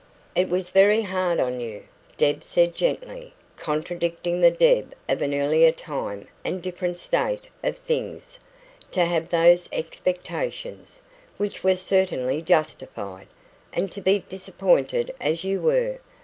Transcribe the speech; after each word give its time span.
"It 0.33 0.49
was 0.49 0.71
very 0.71 1.03
hard 1.03 1.39
on 1.39 1.59
you," 1.59 1.83
Deb 2.17 2.43
said 2.43 2.73
gently 2.73 3.35
contradicting 3.55 4.41
the 4.41 4.49
Deb 4.49 4.95
of 5.07 5.21
an 5.21 5.31
earlier 5.35 5.71
time 5.71 6.27
and 6.43 6.59
different 6.59 6.97
state 6.97 7.45
of 7.63 7.77
things 7.77 8.39
"to 8.89 9.05
have 9.05 9.29
those 9.29 9.69
expectations, 9.71 11.03
which 11.37 11.63
were 11.63 11.75
certainly 11.75 12.41
justified, 12.41 13.27
and 13.71 13.91
to 13.91 14.01
be 14.01 14.17
disappointed 14.27 15.13
as 15.21 15.43
you 15.43 15.61
were. 15.61 15.99